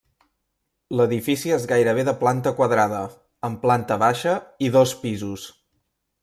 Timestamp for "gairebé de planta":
1.71-2.53